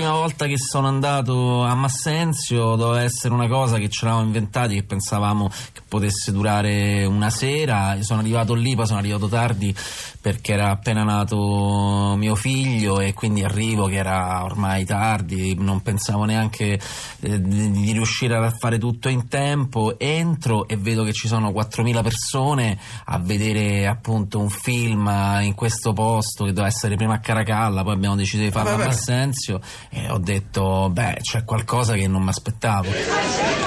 [0.00, 4.24] La prima volta che sono andato a Massenzio doveva essere una cosa che ci eravamo
[4.24, 7.92] inventati, che pensavamo che potesse durare una sera.
[7.96, 9.74] Io sono arrivato lì, poi sono arrivato tardi
[10.18, 16.24] perché era appena nato mio figlio e quindi arrivo che era ormai tardi, non pensavo
[16.24, 16.80] neanche
[17.20, 19.98] eh, di, di riuscire a fare tutto in tempo.
[19.98, 25.10] Entro e vedo che ci sono 4.000 persone a vedere appunto un film
[25.42, 28.86] in questo posto che doveva essere prima a Caracalla, poi abbiamo deciso di farlo a
[28.86, 33.59] Massenzio e ho detto beh c'è qualcosa che non mi aspettavo.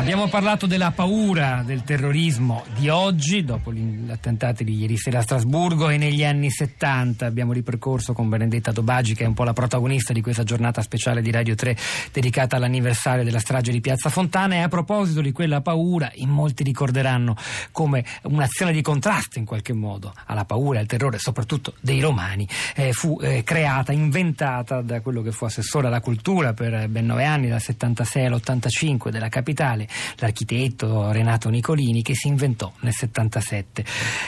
[0.00, 5.22] Abbiamo parlato della paura del terrorismo di oggi, dopo gli attentati di ieri sera a
[5.22, 7.26] Strasburgo e negli anni 70.
[7.26, 11.20] Abbiamo ripercorso con Benedetta Dobagi, che è un po' la protagonista di questa giornata speciale
[11.20, 11.76] di Radio 3
[12.12, 14.54] dedicata all'anniversario della strage di Piazza Fontana.
[14.54, 17.36] E a proposito di quella paura, in molti ricorderanno
[17.70, 22.48] come un'azione di contrasto in qualche modo alla paura e al terrore, soprattutto dei romani,
[22.74, 27.26] eh, fu eh, creata, inventata da quello che fu assessore alla cultura per ben nove
[27.26, 33.84] anni, dal 76 all'85 della capitale l'architetto Renato Nicolini che si inventò nel 77.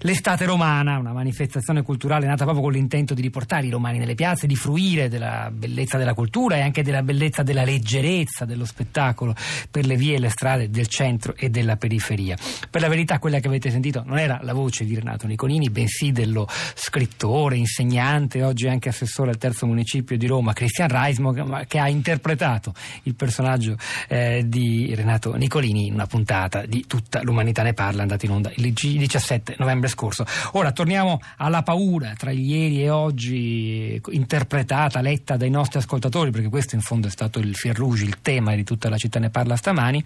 [0.00, 4.46] L'estate romana, una manifestazione culturale nata proprio con l'intento di riportare i romani nelle piazze,
[4.46, 9.34] di fruire della bellezza della cultura e anche della bellezza della leggerezza dello spettacolo
[9.70, 12.36] per le vie e le strade del centro e della periferia.
[12.70, 16.12] Per la verità quella che avete sentito non era la voce di Renato Nicolini, bensì
[16.12, 21.32] dello scrittore, insegnante, oggi anche assessore al terzo municipio di Roma, Christian Reismo,
[21.66, 22.72] che ha interpretato
[23.04, 23.76] il personaggio
[24.08, 28.32] eh, di Renato Nicolini Nicolini in una puntata di Tutta l'umanità ne parla, andata in
[28.32, 30.24] onda il 17 novembre scorso.
[30.52, 36.74] Ora torniamo alla paura tra ieri e oggi interpretata, letta dai nostri ascoltatori, perché questo
[36.74, 39.56] in fondo è stato il fil rouge, il tema di Tutta la città ne parla
[39.56, 40.02] stamani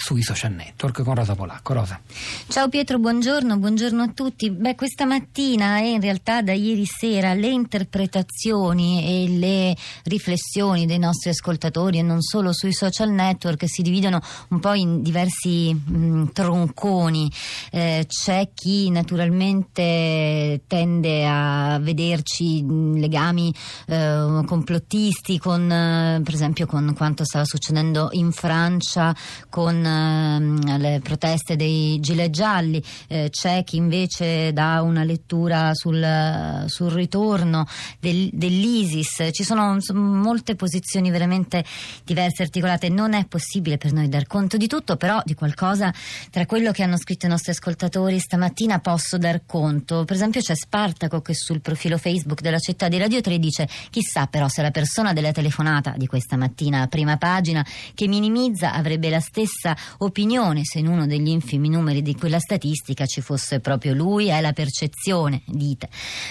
[0.00, 1.74] sui social network con Rosa Polacco.
[1.74, 2.00] Rosa.
[2.48, 4.50] Ciao Pietro, buongiorno, buongiorno a tutti.
[4.50, 10.98] Beh, questa mattina e in realtà da ieri sera le interpretazioni e le riflessioni dei
[10.98, 16.30] nostri ascoltatori e non solo sui social network si dividono un po' in diversi mh,
[16.32, 17.30] tronconi.
[17.70, 22.64] Eh, c'è chi naturalmente tende a vederci
[22.98, 23.52] legami
[23.86, 29.14] eh, complottisti con, eh, per esempio, con quanto stava succedendo in Francia
[29.50, 36.64] con ehm, le proteste dei gilet gialli, eh, c'è chi invece dà una lettura sul,
[36.66, 37.66] sul ritorno
[37.98, 41.64] del, dell'ISIS, ci sono molte posizioni veramente
[42.04, 45.92] diverse, articolate, non è possibile per noi dar conto di tutto, però di qualcosa
[46.30, 50.04] tra quello che hanno scritto i nostri ascoltatori stamattina posso dar conto.
[50.04, 54.26] Per esempio c'è Spartaco che sul profilo Facebook della città di Radio 3 dice chissà
[54.26, 57.64] però se la persona della telefonata di questa mattina a prima pagina
[57.94, 63.04] che minimizza avrebbe la stessa opinione se in uno degli infimi numeri di quella statistica
[63.04, 65.88] ci fosse proprio lui, è la percezione, dite.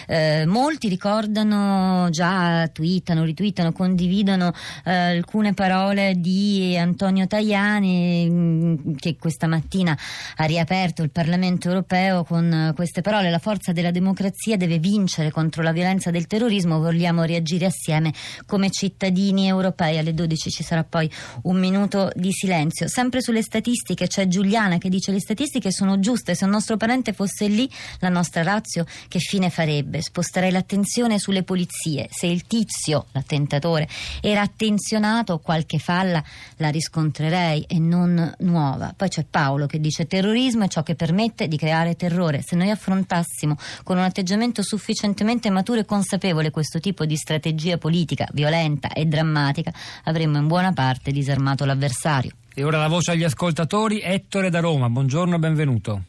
[0.07, 4.53] Eh, molti ricordano già, twittano, ritwittano, condividono
[4.85, 9.97] eh, alcune parole di Antonio Tajani mm, che questa mattina
[10.37, 13.29] ha riaperto il Parlamento europeo con queste parole.
[13.29, 18.13] La forza della democrazia deve vincere contro la violenza del terrorismo, vogliamo reagire assieme
[18.45, 19.97] come cittadini europei.
[19.97, 21.11] Alle 12 ci sarà poi
[21.43, 22.87] un minuto di silenzio.
[22.87, 27.11] Sempre sulle statistiche c'è Giuliana che dice le statistiche sono giuste, se un nostro parente
[27.11, 27.69] fosse lì
[27.99, 30.01] la nostra razio che fine farebbe?
[30.01, 33.89] Sposterei l'attenzione sulle polizie, se il tizio, l'attentatore,
[34.21, 36.23] era attenzionato qualche falla
[36.57, 38.93] la riscontrerei e non nuova.
[38.95, 42.41] Poi c'è Paolo che dice terrorismo è ciò che permette di creare terrore.
[42.41, 48.27] Se noi affrontassimo con un atteggiamento sufficientemente maturo e consapevole questo tipo di strategia politica
[48.31, 49.73] violenta e drammatica,
[50.03, 52.38] avremmo in buona parte disarmato l'avversario.
[52.55, 56.01] E ora la voce agli ascoltatori, Ettore da Roma, buongiorno e benvenuto.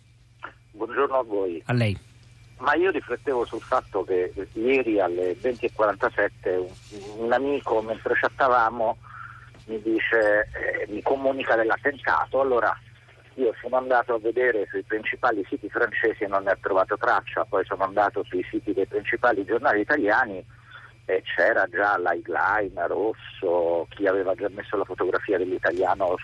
[0.72, 1.62] Buongiorno a voi.
[1.66, 1.96] A lei.
[2.58, 8.96] Ma io riflettevo sul fatto che ieri alle 20.47 un, un amico mentre chattavamo
[9.66, 12.76] mi dice, eh, mi comunica dell'attentato, allora
[13.34, 17.44] io sono andato a vedere sui principali siti francesi e non ne ho trovato traccia,
[17.44, 20.44] poi sono andato sui siti dei principali giornali italiani
[21.16, 26.16] e c'era già l'Highline, Rosso, chi aveva già messo la fotografia dell'italiano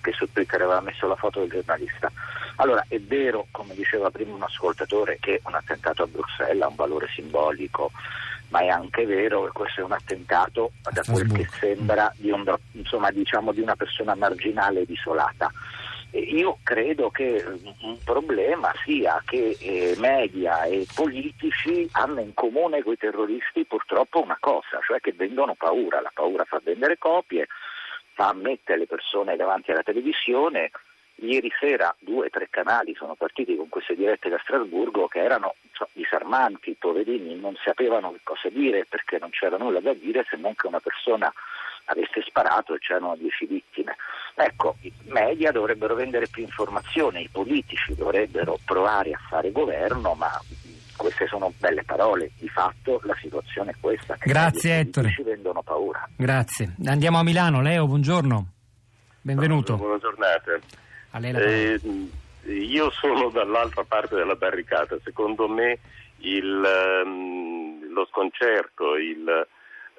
[0.00, 2.10] che su Twitter aveva messo la foto del giornalista.
[2.56, 6.74] Allora è vero, come diceva prima un ascoltatore, che un attentato a Bruxelles ha un
[6.74, 7.90] valore simbolico,
[8.48, 12.44] ma è anche vero che questo è un attentato, da quel che sembra, di, un,
[12.72, 15.50] insomma, diciamo, di una persona marginale ed isolata.
[16.12, 17.44] Io credo che
[17.82, 24.20] un problema sia che eh, media e politici hanno in comune con i terroristi purtroppo
[24.20, 27.46] una cosa, cioè che vendono paura, la paura fa vendere copie,
[28.12, 30.72] fa mettere le persone davanti alla televisione,
[31.22, 35.54] ieri sera due o tre canali sono partiti con queste dirette da Strasburgo che erano
[35.72, 40.36] so, disarmanti, poverini non sapevano che cosa dire perché non c'era nulla da dire se
[40.36, 41.32] non che una persona
[41.86, 43.96] avesse sparato e c'erano dieci vittime.
[44.34, 50.30] Ecco, i media dovrebbero vendere più informazione, i politici dovrebbero provare a fare governo, ma
[50.96, 54.16] queste sono belle parole, di fatto la situazione è questa.
[54.18, 55.10] Grazie Ettore.
[55.10, 56.06] Ci vendono paura.
[56.16, 56.74] Grazie.
[56.84, 58.46] Andiamo a Milano, Leo, buongiorno.
[59.22, 59.76] Benvenuto.
[59.76, 60.58] Buona giornata.
[61.10, 61.40] A lei la.
[61.40, 61.80] Eh,
[62.44, 64.96] io sono dall'altra parte della barricata.
[65.02, 65.78] Secondo me
[66.18, 69.46] il, ehm, lo sconcerto, il,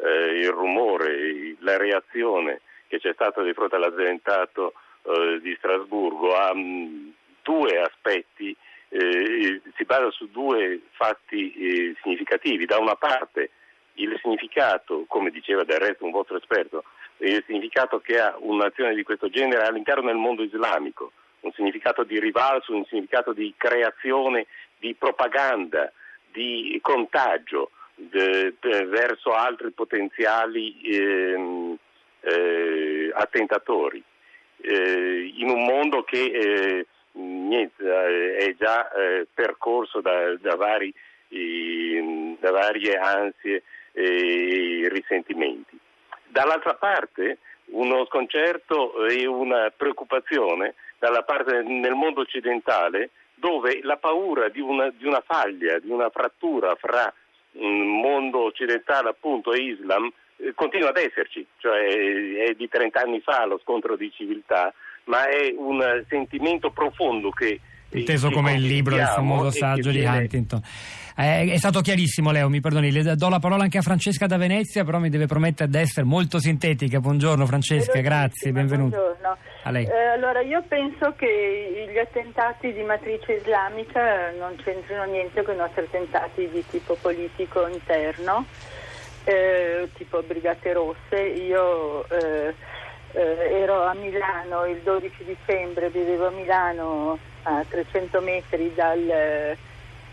[0.03, 6.53] eh, il rumore, la reazione che c'è stata di fronte all'attentato eh, di Strasburgo ha
[6.53, 8.55] mh, due aspetti,
[8.89, 12.65] eh, si basa su due fatti eh, significativi.
[12.65, 13.51] Da una parte
[13.95, 16.83] il significato, come diceva del resto un vostro esperto,
[17.17, 21.11] il significato che ha un'azione di questo genere all'interno del mondo islamico,
[21.41, 25.91] un significato di rivalso, un significato di creazione, di propaganda,
[26.31, 27.71] di contagio
[28.09, 31.77] verso altri potenziali ehm,
[32.21, 34.03] eh, attentatori.
[34.61, 40.93] Eh, in un mondo che eh, niente, eh, è già eh, percorso da, da vari,
[41.29, 45.77] ehm, da varie ansie e risentimenti.
[46.27, 47.39] Dall'altra parte
[47.71, 54.89] uno sconcerto e una preoccupazione dalla parte nel mondo occidentale dove la paura di una,
[54.89, 57.11] di una faglia, di una frattura fra
[57.59, 61.79] mondo occidentale appunto e Islam eh, continua ad esserci, cioè
[62.47, 64.73] è di 30 anni fa lo scontro di civiltà,
[65.05, 67.59] ma è un sentimento profondo che
[67.93, 70.61] Inteso come il libro, il condividiamo famoso saggio di Huntington.
[71.17, 72.89] Eh, è stato chiarissimo, Leo, mi perdoni.
[72.89, 76.05] Le do la parola anche a Francesca da Venezia, però mi deve promettere di essere
[76.05, 76.99] molto sintetica.
[76.99, 78.95] Buongiorno Francesca, grazie, benvenuta.
[78.95, 79.37] buongiorno.
[79.85, 85.57] Eh, allora, io penso che gli attentati di matrice islamica non c'entrino niente con i
[85.57, 88.45] nostri attentati di tipo politico interno,
[89.23, 91.21] eh, tipo Brigate Rosse.
[91.21, 92.55] Io eh,
[93.13, 99.55] eh, ero a Milano il 12 dicembre, vivevo a Milano a 300 metri dal,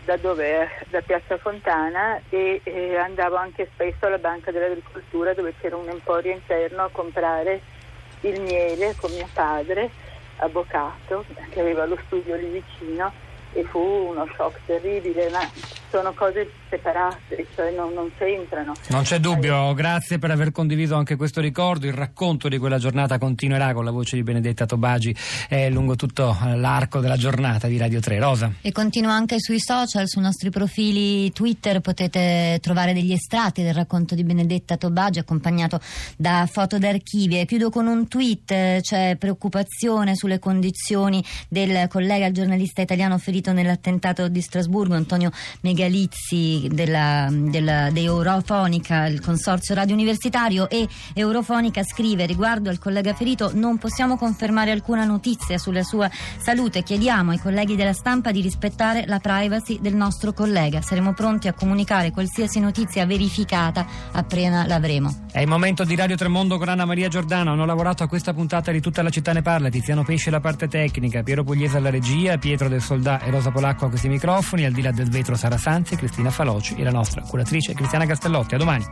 [0.05, 5.75] da, dove, da Piazza Fontana e eh, andavo anche spesso alla Banca dell'Agricoltura dove c'era
[5.75, 7.77] un emporio interno a comprare
[8.21, 9.89] il miele con mio padre,
[10.37, 13.11] avvocato, che aveva lo studio lì vicino
[13.53, 15.49] e fu uno shock terribile, ma
[15.89, 18.73] sono cose separate, cioè non, non c'entrano.
[18.89, 21.87] Non c'è dubbio, grazie per aver condiviso anche questo ricordo.
[21.87, 25.15] Il racconto di quella giornata continuerà con la voce di Benedetta Tobagi
[25.49, 28.19] eh, lungo tutto eh, l'arco della giornata di Radio 3.
[28.19, 28.51] Rosa.
[28.61, 34.13] E continua anche sui social, sui nostri profili Twitter potete trovare degli estratti del racconto
[34.15, 35.79] di Benedetta Tobagi accompagnato
[36.17, 37.39] da foto d'archivio.
[37.39, 43.17] E chiudo con un tweet, eh, c'è preoccupazione sulle condizioni del collega il giornalista italiano
[43.17, 45.31] ferito nell'attentato di Strasburgo, Antonio
[45.79, 53.13] Megalizzi della, della- di Eurofonica, il consorzio radio universitario e Eurofonica scrive riguardo al collega
[53.13, 58.41] ferito non possiamo confermare alcuna notizia sulla sua salute, chiediamo ai colleghi della stampa di
[58.41, 65.27] rispettare la privacy del nostro collega, saremo pronti a comunicare qualsiasi notizia verificata appena l'avremo.
[65.31, 67.51] È il momento di Radio Tremondo con Anna Maria Giordano.
[67.51, 69.69] Hanno lavorato a questa puntata di Tutta la città ne parla.
[69.69, 73.85] Tiziano Pesce la parte tecnica, Piero Pugliese alla regia, Pietro del Soldà e Rosa Polacco
[73.85, 74.65] a questi microfoni.
[74.65, 78.55] Al di là del vetro Sara Sanzi Cristina Faloci e la nostra curatrice Cristiana Castellotti.
[78.55, 78.85] A domani.